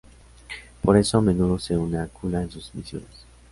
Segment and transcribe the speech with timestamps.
[0.81, 3.17] Por eso, a menudo se une a Kula en sus misiones.